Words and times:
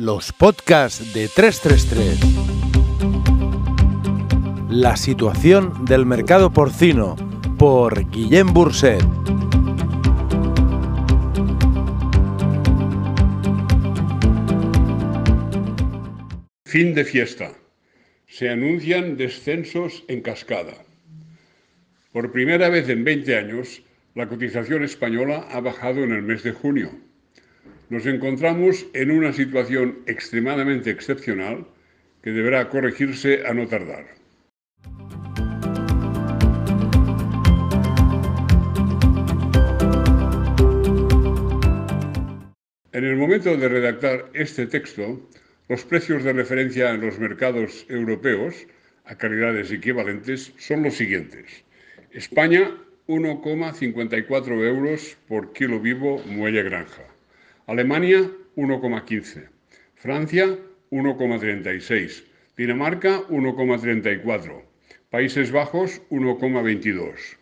Los 0.00 0.32
podcasts 0.32 1.12
de 1.12 1.26
333. 1.26 2.20
La 4.70 4.96
situación 4.96 5.84
del 5.86 6.06
mercado 6.06 6.52
porcino 6.52 7.16
por 7.58 8.08
Guillem 8.08 8.46
Burset. 8.54 9.02
Fin 16.64 16.94
de 16.94 17.04
fiesta. 17.04 17.50
Se 18.28 18.50
anuncian 18.50 19.16
descensos 19.16 20.04
en 20.06 20.20
cascada. 20.20 20.74
Por 22.12 22.30
primera 22.30 22.68
vez 22.68 22.88
en 22.88 23.02
20 23.02 23.36
años, 23.36 23.82
la 24.14 24.28
cotización 24.28 24.84
española 24.84 25.48
ha 25.50 25.60
bajado 25.60 26.04
en 26.04 26.12
el 26.12 26.22
mes 26.22 26.44
de 26.44 26.52
junio. 26.52 27.07
Nos 27.90 28.04
encontramos 28.04 28.86
en 28.92 29.10
una 29.10 29.32
situación 29.32 30.00
extremadamente 30.06 30.90
excepcional 30.90 31.66
que 32.22 32.32
deberá 32.32 32.68
corregirse 32.68 33.46
a 33.46 33.54
no 33.54 33.66
tardar. 33.66 34.06
En 42.92 43.04
el 43.04 43.16
momento 43.16 43.56
de 43.56 43.68
redactar 43.68 44.28
este 44.34 44.66
texto, 44.66 45.26
los 45.68 45.84
precios 45.84 46.24
de 46.24 46.34
referencia 46.34 46.90
en 46.90 47.00
los 47.00 47.18
mercados 47.18 47.86
europeos 47.88 48.66
a 49.04 49.14
calidades 49.16 49.70
equivalentes 49.70 50.52
son 50.58 50.82
los 50.82 50.94
siguientes. 50.94 51.64
España 52.12 52.70
1,54 53.06 54.66
euros 54.66 55.16
por 55.26 55.54
kilo 55.54 55.80
vivo 55.80 56.22
muelle 56.26 56.62
granja. 56.62 57.17
Alemania 57.68 58.20
1,15. 58.56 59.46
Francia 59.96 60.58
1,36. 60.90 62.24
Dinamarca 62.56 63.20
1,34. 63.28 64.62
Países 65.10 65.52
Bajos 65.52 66.00
1,22. 66.08 67.36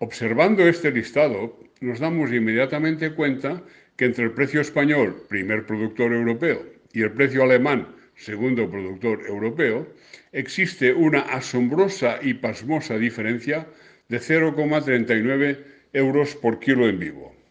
Observando 0.00 0.68
este 0.68 0.90
listado, 0.90 1.58
nos 1.80 1.98
damos 1.98 2.30
inmediatamente 2.30 3.14
cuenta 3.14 3.62
que 3.96 4.04
entre 4.04 4.24
el 4.24 4.32
precio 4.32 4.60
español, 4.60 5.24
primer 5.30 5.64
productor 5.64 6.12
europeo, 6.12 6.66
y 6.92 7.00
el 7.00 7.12
precio 7.12 7.44
alemán, 7.44 7.88
segundo 8.14 8.70
productor 8.70 9.24
europeo, 9.26 9.88
existe 10.32 10.92
una 10.92 11.20
asombrosa 11.20 12.18
y 12.20 12.34
pasmosa 12.34 12.98
diferencia 12.98 13.66
de 14.10 14.18
0,39 14.18 15.56
euros 15.94 16.34
por 16.36 16.60
kilo 16.60 16.86
en 16.86 16.98
vivo. 16.98 17.41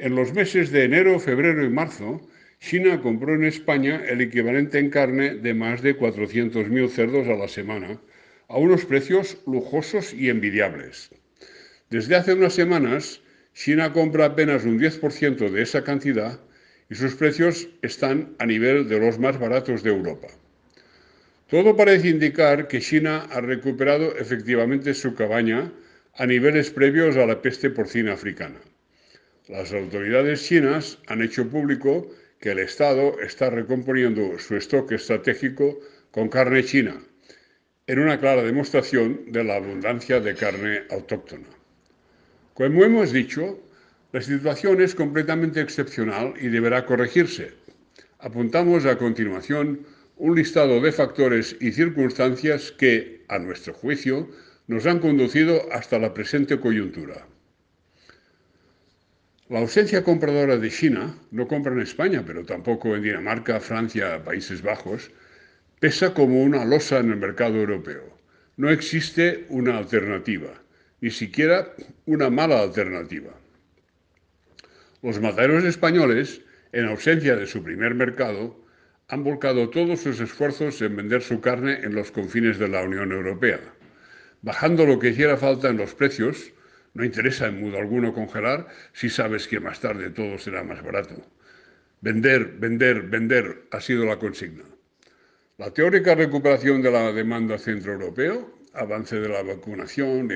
En 0.00 0.14
los 0.14 0.32
meses 0.32 0.70
de 0.70 0.84
enero, 0.84 1.18
febrero 1.18 1.64
y 1.64 1.70
marzo, 1.70 2.20
China 2.60 3.00
compró 3.00 3.34
en 3.34 3.42
España 3.42 4.00
el 4.08 4.20
equivalente 4.20 4.78
en 4.78 4.90
carne 4.90 5.34
de 5.34 5.54
más 5.54 5.82
de 5.82 5.98
400.000 5.98 6.88
cerdos 6.88 7.26
a 7.26 7.34
la 7.34 7.48
semana, 7.48 8.00
a 8.46 8.58
unos 8.58 8.84
precios 8.84 9.38
lujosos 9.44 10.14
y 10.14 10.28
envidiables. 10.28 11.10
Desde 11.90 12.14
hace 12.14 12.34
unas 12.34 12.54
semanas, 12.54 13.22
China 13.54 13.92
compra 13.92 14.26
apenas 14.26 14.64
un 14.64 14.78
10% 14.78 15.50
de 15.50 15.62
esa 15.62 15.82
cantidad 15.82 16.38
y 16.88 16.94
sus 16.94 17.16
precios 17.16 17.68
están 17.82 18.36
a 18.38 18.46
nivel 18.46 18.88
de 18.88 19.00
los 19.00 19.18
más 19.18 19.36
baratos 19.40 19.82
de 19.82 19.90
Europa. 19.90 20.28
Todo 21.48 21.76
parece 21.76 22.10
indicar 22.10 22.68
que 22.68 22.80
China 22.80 23.26
ha 23.32 23.40
recuperado 23.40 24.16
efectivamente 24.16 24.94
su 24.94 25.16
cabaña 25.16 25.72
a 26.14 26.24
niveles 26.24 26.70
previos 26.70 27.16
a 27.16 27.26
la 27.26 27.42
peste 27.42 27.70
porcina 27.70 28.12
africana. 28.12 28.60
Las 29.48 29.72
autoridades 29.72 30.44
chinas 30.44 30.98
han 31.06 31.22
hecho 31.22 31.48
público 31.48 32.06
que 32.38 32.50
el 32.50 32.58
Estado 32.58 33.18
está 33.18 33.48
recomponiendo 33.48 34.38
su 34.38 34.56
stock 34.56 34.92
estratégico 34.92 35.80
con 36.10 36.28
carne 36.28 36.62
china, 36.62 37.00
en 37.86 37.98
una 37.98 38.20
clara 38.20 38.42
demostración 38.42 39.32
de 39.32 39.44
la 39.44 39.56
abundancia 39.56 40.20
de 40.20 40.34
carne 40.34 40.82
autóctona. 40.90 41.48
Como 42.52 42.84
hemos 42.84 43.10
dicho, 43.10 43.58
la 44.12 44.20
situación 44.20 44.82
es 44.82 44.94
completamente 44.94 45.62
excepcional 45.62 46.34
y 46.38 46.48
deberá 46.48 46.84
corregirse. 46.84 47.54
Apuntamos 48.18 48.84
a 48.84 48.98
continuación 48.98 49.86
un 50.18 50.36
listado 50.36 50.78
de 50.82 50.92
factores 50.92 51.56
y 51.58 51.72
circunstancias 51.72 52.70
que, 52.72 53.24
a 53.28 53.38
nuestro 53.38 53.72
juicio, 53.72 54.28
nos 54.66 54.84
han 54.84 54.98
conducido 54.98 55.72
hasta 55.72 55.98
la 55.98 56.12
presente 56.12 56.60
coyuntura. 56.60 57.26
La 59.48 59.60
ausencia 59.60 60.04
compradora 60.04 60.58
de 60.58 60.68
China, 60.68 61.14
no 61.30 61.48
compra 61.48 61.72
en 61.72 61.80
España, 61.80 62.22
pero 62.26 62.44
tampoco 62.44 62.94
en 62.94 63.02
Dinamarca, 63.02 63.60
Francia, 63.60 64.22
Países 64.22 64.60
Bajos, 64.60 65.10
pesa 65.80 66.12
como 66.12 66.42
una 66.42 66.66
losa 66.66 66.98
en 66.98 67.12
el 67.12 67.16
mercado 67.16 67.56
europeo. 67.56 68.14
No 68.58 68.68
existe 68.68 69.46
una 69.48 69.78
alternativa, 69.78 70.52
ni 71.00 71.10
siquiera 71.10 71.74
una 72.04 72.28
mala 72.28 72.60
alternativa. 72.60 73.30
Los 75.00 75.18
mataderos 75.18 75.64
españoles, 75.64 76.42
en 76.72 76.84
ausencia 76.84 77.34
de 77.34 77.46
su 77.46 77.62
primer 77.62 77.94
mercado, 77.94 78.62
han 79.08 79.24
volcado 79.24 79.70
todos 79.70 80.00
sus 80.00 80.20
esfuerzos 80.20 80.82
en 80.82 80.94
vender 80.94 81.22
su 81.22 81.40
carne 81.40 81.78
en 81.82 81.94
los 81.94 82.10
confines 82.10 82.58
de 82.58 82.68
la 82.68 82.82
Unión 82.82 83.12
Europea, 83.12 83.60
bajando 84.42 84.84
lo 84.84 84.98
que 84.98 85.08
hiciera 85.08 85.38
falta 85.38 85.70
en 85.70 85.78
los 85.78 85.94
precios, 85.94 86.52
no 86.98 87.04
interesa 87.04 87.46
en 87.46 87.62
modo 87.62 87.78
alguno 87.78 88.12
congelar 88.12 88.66
si 88.92 89.08
sabes 89.08 89.46
que 89.46 89.60
más 89.60 89.78
tarde 89.78 90.10
todo 90.10 90.36
será 90.36 90.64
más 90.64 90.82
barato. 90.82 91.14
Vender, 92.00 92.58
vender, 92.58 93.02
vender 93.02 93.68
ha 93.70 93.80
sido 93.80 94.04
la 94.04 94.18
consigna. 94.18 94.64
La 95.58 95.72
teórica 95.72 96.16
recuperación 96.16 96.82
de 96.82 96.90
la 96.90 97.12
demanda 97.12 97.56
centroeuropeo, 97.56 98.52
avance 98.74 99.20
de 99.20 99.28
la 99.28 99.44
vacunación, 99.44 100.28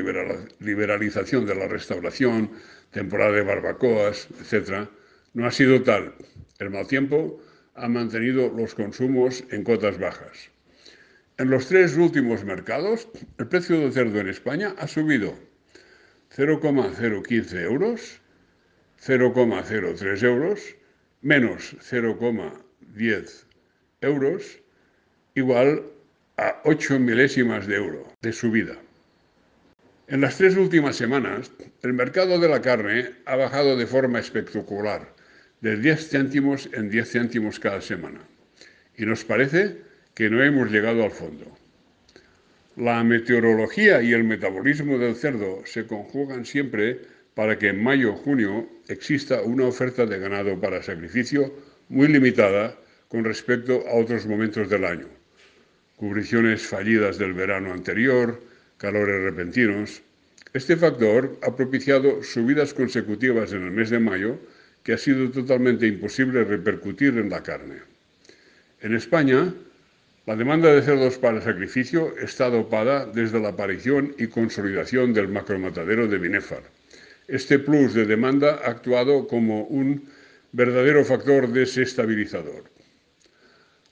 liberalización 0.60 1.46
de 1.46 1.54
la 1.56 1.66
restauración, 1.66 2.52
temporada 2.92 3.32
de 3.32 3.42
barbacoas, 3.42 4.28
etc., 4.40 4.88
no 5.34 5.46
ha 5.46 5.50
sido 5.50 5.82
tal. 5.82 6.14
El 6.60 6.70
mal 6.70 6.86
tiempo 6.86 7.42
ha 7.74 7.88
mantenido 7.88 8.52
los 8.56 8.76
consumos 8.76 9.42
en 9.50 9.64
cotas 9.64 9.98
bajas. 9.98 10.50
En 11.38 11.50
los 11.50 11.66
tres 11.66 11.96
últimos 11.96 12.44
mercados, 12.44 13.08
el 13.38 13.48
precio 13.48 13.80
del 13.80 13.92
cerdo 13.92 14.20
en 14.20 14.28
España 14.28 14.76
ha 14.78 14.86
subido 14.86 15.34
0,015 16.34 17.62
euros, 17.62 18.20
0,03 19.04 20.22
euros, 20.22 20.76
menos 21.20 21.76
0,10 21.80 23.44
euros, 24.00 24.58
igual 25.34 25.82
a 26.38 26.60
8 26.64 26.98
milésimas 26.98 27.66
de 27.66 27.76
euro 27.76 28.12
de 28.22 28.32
subida. 28.32 28.76
En 30.08 30.22
las 30.22 30.38
tres 30.38 30.56
últimas 30.56 30.96
semanas, 30.96 31.52
el 31.82 31.92
mercado 31.92 32.38
de 32.38 32.48
la 32.48 32.62
carne 32.62 33.10
ha 33.26 33.36
bajado 33.36 33.76
de 33.76 33.86
forma 33.86 34.18
espectacular, 34.18 35.14
de 35.60 35.76
10 35.76 36.08
céntimos 36.08 36.68
en 36.72 36.88
10 36.88 37.10
céntimos 37.10 37.60
cada 37.60 37.80
semana. 37.82 38.20
Y 38.96 39.04
nos 39.04 39.24
parece 39.24 39.82
que 40.14 40.30
no 40.30 40.42
hemos 40.42 40.70
llegado 40.70 41.04
al 41.04 41.12
fondo. 41.12 41.61
La 42.76 43.04
meteorología 43.04 44.00
y 44.00 44.14
el 44.14 44.24
metabolismo 44.24 44.96
del 44.96 45.14
cerdo 45.14 45.60
se 45.66 45.86
conjugan 45.86 46.46
siempre 46.46 47.00
para 47.34 47.58
que 47.58 47.68
en 47.68 47.82
mayo 47.82 48.14
o 48.14 48.16
junio 48.16 48.66
exista 48.88 49.42
una 49.42 49.66
oferta 49.66 50.06
de 50.06 50.18
ganado 50.18 50.58
para 50.58 50.82
sacrificio 50.82 51.52
muy 51.90 52.08
limitada 52.08 52.74
con 53.08 53.24
respecto 53.24 53.84
a 53.86 53.96
otros 53.96 54.26
momentos 54.26 54.70
del 54.70 54.86
año. 54.86 55.06
Cubriciones 55.96 56.62
fallidas 56.62 57.18
del 57.18 57.34
verano 57.34 57.74
anterior, 57.74 58.40
calores 58.78 59.22
repentinos. 59.22 60.00
Este 60.54 60.74
factor 60.74 61.38
ha 61.42 61.54
propiciado 61.54 62.22
subidas 62.22 62.72
consecutivas 62.72 63.52
en 63.52 63.64
el 63.64 63.70
mes 63.70 63.90
de 63.90 63.98
mayo 63.98 64.38
que 64.82 64.94
ha 64.94 64.98
sido 64.98 65.30
totalmente 65.30 65.86
imposible 65.86 66.42
repercutir 66.44 67.18
en 67.18 67.28
la 67.28 67.42
carne. 67.42 67.80
En 68.80 68.94
España, 68.94 69.52
la 70.24 70.36
demanda 70.36 70.72
de 70.72 70.82
cerdos 70.82 71.18
para 71.18 71.40
sacrificio 71.40 72.14
está 72.16 72.48
dopada 72.48 73.06
desde 73.06 73.40
la 73.40 73.48
aparición 73.48 74.14
y 74.18 74.28
consolidación 74.28 75.12
del 75.12 75.26
macromatadero 75.26 76.06
de 76.06 76.18
Binefar. 76.18 76.62
Este 77.26 77.58
plus 77.58 77.92
de 77.92 78.06
demanda 78.06 78.60
ha 78.64 78.70
actuado 78.70 79.26
como 79.26 79.64
un 79.64 80.04
verdadero 80.52 81.04
factor 81.04 81.48
desestabilizador. 81.48 82.70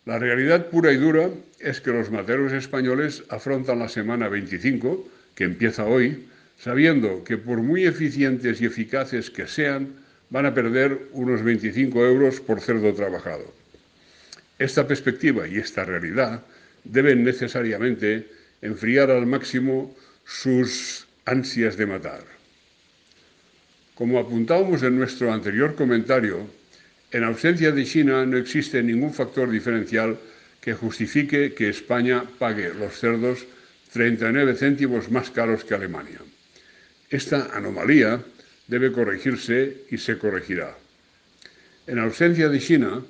La 0.05 0.21
realidad 0.21 0.67
pura 0.67 0.93
y 0.93 0.99
dura 0.99 1.31
es 1.59 1.81
que 1.81 1.91
los 1.91 2.13
materos 2.13 2.53
españoles 2.53 3.25
afrontan 3.29 3.81
la 3.81 3.89
semana 3.89 4.29
25, 4.29 5.09
que 5.35 5.45
empieza 5.45 5.85
hoy, 5.85 6.29
sabiendo 6.57 7.25
que 7.25 7.39
por 7.39 7.59
muy 7.59 7.87
eficientes 7.87 8.61
y 8.61 8.67
eficaces 8.67 9.31
que 9.31 9.49
sean, 9.49 9.95
van 10.31 10.47
a 10.47 10.55
perder 10.55 11.09
unos 11.11 11.43
25 11.43 12.07
euros 12.07 12.41
por 12.41 12.61
cerdo 12.61 12.95
trabajado. 12.95 13.53
Esta 14.61 14.87
perspectiva 14.87 15.49
y 15.49 15.57
esta 15.57 15.87
realidad 15.87 16.45
deben 16.85 17.25
necesariamente 17.25 18.29
enfriar 18.61 19.11
al 19.11 19.25
máximo 19.25 19.97
sus 20.27 21.09
ansias 21.25 21.79
de 21.79 21.87
matar. 21.87 22.21
Como 23.95 24.19
apuntábamos 24.19 24.83
en 24.83 24.99
nuestro 24.99 25.33
anterior 25.33 25.75
comentario, 25.75 26.47
En 27.13 27.25
ausencia 27.25 27.73
de 27.73 27.85
China 27.85 28.25
no 28.25 28.37
existe 28.37 28.81
ningún 28.85 29.13
factor 29.13 29.51
diferencial 29.51 30.17
que 30.61 30.75
justifique 30.75 31.55
que 31.55 31.69
España 31.69 32.23
pague 32.39 32.73
los 32.73 33.01
cerdos 33.01 33.47
39 33.93 34.55
céntimos 34.55 35.11
más 35.11 35.31
caros 35.31 35.65
que 35.65 35.75
Alemania. 35.75 36.21
Esta 37.11 37.51
anomalía 37.53 38.23
debe 38.69 38.93
corregirse 38.93 39.89
y 39.91 39.99
se 39.99 40.19
corregirá. 40.19 40.79
En 41.89 41.99
ausencia 41.99 42.49
de 42.49 42.61
China 42.61 43.03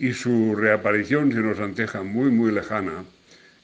y 0.00 0.14
su 0.14 0.56
reaparición 0.56 1.30
se 1.30 1.40
nos 1.40 1.60
anteja 1.60 2.02
muy 2.02 2.30
muy 2.30 2.50
lejana, 2.52 3.04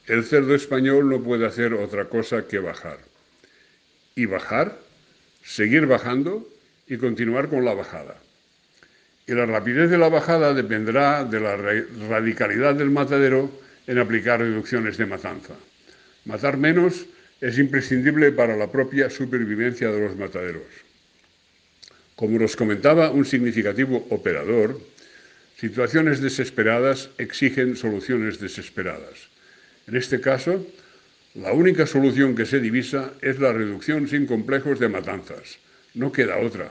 el 0.06 0.22
cerdo 0.22 0.54
español 0.54 1.08
no 1.08 1.22
puede 1.22 1.46
hacer 1.46 1.72
otra 1.72 2.04
cosa 2.04 2.46
que 2.46 2.58
bajar. 2.58 2.98
Y 4.14 4.26
bajar, 4.26 4.78
seguir 5.42 5.86
bajando 5.86 6.46
y 6.86 6.98
continuar 6.98 7.48
con 7.48 7.64
la 7.64 7.72
bajada. 7.72 8.18
Y 9.26 9.32
la 9.32 9.46
rapidez 9.46 9.88
de 9.88 9.96
la 9.96 10.10
bajada 10.10 10.52
dependerá 10.52 11.24
de 11.24 11.40
la 11.40 11.56
radicalidad 11.56 12.74
del 12.74 12.90
matadero 12.90 13.50
en 13.86 13.98
aplicar 13.98 14.40
reducciones 14.40 14.98
de 14.98 15.06
matanza. 15.06 15.54
Matar 16.26 16.58
menos 16.58 17.06
es 17.40 17.58
imprescindible 17.58 18.30
para 18.30 18.56
la 18.56 18.70
propia 18.70 19.08
supervivencia 19.08 19.90
de 19.90 20.00
los 20.00 20.16
mataderos. 20.16 20.68
Como 22.14 22.38
nos 22.38 22.56
comentaba 22.56 23.10
un 23.10 23.24
significativo 23.24 24.06
operador, 24.10 24.78
situaciones 25.56 26.20
desesperadas 26.20 27.10
exigen 27.18 27.76
soluciones 27.76 28.38
desesperadas. 28.38 29.28
En 29.86 29.96
este 29.96 30.20
caso, 30.20 30.66
la 31.34 31.52
única 31.52 31.86
solución 31.86 32.34
que 32.34 32.46
se 32.46 32.60
divisa 32.60 33.12
es 33.22 33.38
la 33.38 33.52
reducción 33.52 34.08
sin 34.08 34.26
complejos 34.26 34.78
de 34.78 34.88
matanzas. 34.88 35.58
No 35.94 36.12
queda 36.12 36.38
otra. 36.38 36.70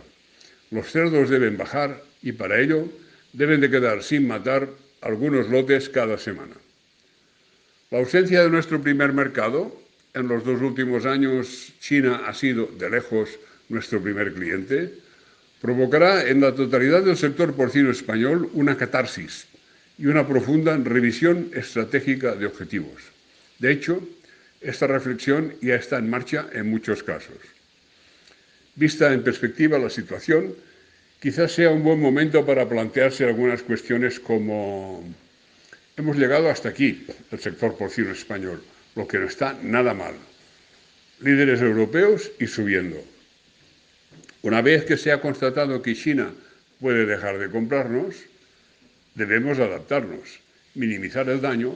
Los 0.72 0.92
cerdos 0.92 1.30
deben 1.30 1.58
bajar 1.58 2.02
y 2.22 2.32
para 2.32 2.60
ello 2.60 2.90
deben 3.34 3.62
de 3.62 3.70
quedar 3.70 4.04
sin 4.04 4.28
matar 4.28 4.70
algunos 5.02 5.50
lotes 5.50 5.90
cada 5.90 6.18
semana. 6.18 6.56
La 7.92 8.00
ausencia 8.00 8.44
de 8.44 8.50
nuestro 8.50 8.82
primer 8.82 9.14
mercado, 9.14 9.80
en 10.14 10.28
los 10.28 10.44
dos 10.44 10.62
últimos 10.62 11.06
años 11.06 11.74
China 11.80 12.24
ha 12.26 12.34
sido 12.34 12.66
de 12.66 12.90
lejos 12.90 13.30
nuestro 13.70 14.02
primer 14.02 14.34
cliente, 14.34 14.94
provocará 15.66 16.30
en 16.30 16.42
la 16.42 16.54
totalidad 16.54 17.02
del 17.02 17.18
sector 17.18 17.56
porcino 17.56 17.90
español 17.90 18.52
una 18.54 18.78
catarsis 18.78 19.48
y 19.98 20.06
una 20.06 20.28
profunda 20.28 20.78
revisión 20.78 21.50
estratégica 21.56 22.36
de 22.36 22.46
objetivos. 22.46 23.02
De 23.58 23.72
hecho, 23.72 24.08
esta 24.62 24.86
reflexión 24.86 25.56
ya 25.64 25.74
está 25.74 25.98
en 25.98 26.08
marcha 26.08 26.46
en 26.54 26.70
muchos 26.70 27.02
casos. 27.02 27.38
Vista 28.76 29.12
en 29.12 29.24
perspectiva 29.24 29.80
la 29.80 29.90
situación, 29.90 30.54
quizás 31.20 31.54
sea 31.54 31.72
un 31.72 31.82
buen 31.82 32.00
momento 32.00 32.46
para 32.46 32.70
plantearse 32.70 33.26
algunas 33.26 33.64
cuestiones 33.64 34.20
como 34.20 35.04
Hemos 35.98 36.18
llegado 36.18 36.48
hasta 36.48 36.70
aquí, 36.70 37.08
el 37.32 37.40
sector 37.40 37.76
porcino 37.76 38.12
español, 38.12 38.62
lo 38.96 39.08
que 39.08 39.18
no 39.18 39.26
está 39.26 39.58
nada 39.64 39.96
mal. 39.96 40.14
Líderes 41.22 41.62
europeos 41.62 42.30
y 42.38 42.46
subiendo. 42.46 43.15
Una 44.46 44.62
vez 44.62 44.86
que 44.86 44.96
se 44.96 45.12
ha 45.12 45.22
constatado 45.22 45.82
que 45.82 45.96
China 45.96 46.32
puede 46.80 47.08
dejar 47.08 47.40
de 47.40 47.50
comprarnos, 47.50 48.14
debemos 49.16 49.58
adaptarnos, 49.58 50.40
minimizar 50.76 51.28
el 51.30 51.42
daño 51.42 51.74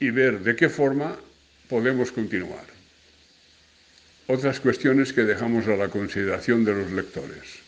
y 0.00 0.08
ver 0.08 0.40
de 0.40 0.56
qué 0.56 0.70
forma 0.70 1.20
podemos 1.68 2.12
continuar. 2.12 2.64
Otras 4.28 4.60
cuestiones 4.60 5.12
que 5.12 5.24
dejamos 5.24 5.68
a 5.68 5.76
la 5.76 5.88
consideración 5.88 6.64
de 6.64 6.72
los 6.72 6.90
lectores. 6.90 7.60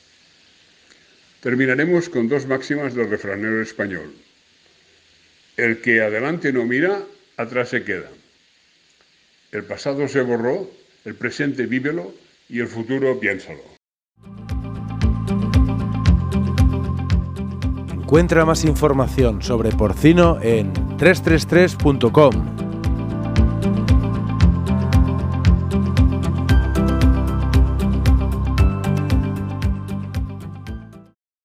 Terminaremos 1.42 2.08
con 2.08 2.30
dos 2.30 2.46
máximas 2.46 2.94
del 2.94 3.10
refranero 3.10 3.60
español. 3.60 4.14
El 5.58 5.82
que 5.82 6.00
adelante 6.00 6.54
no 6.54 6.64
mira, 6.64 7.02
atrás 7.36 7.68
se 7.68 7.84
queda. 7.84 8.08
El 9.52 9.64
pasado 9.64 10.08
se 10.08 10.22
borró, 10.22 10.70
el 11.04 11.16
presente 11.16 11.66
vívelo 11.66 12.14
y 12.48 12.60
el 12.60 12.66
futuro 12.68 13.20
piénsalo. 13.20 13.77
Encuentra 18.08 18.46
más 18.46 18.64
información 18.64 19.42
sobre 19.42 19.70
porcino 19.70 20.38
en 20.40 20.72
333.com. 20.96 22.67